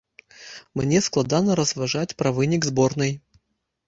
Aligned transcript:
Мне 0.79 1.01
складана 1.07 1.57
разважаць 1.59 2.15
пра 2.21 2.31
вынік 2.39 2.65
зборнай. 2.69 3.13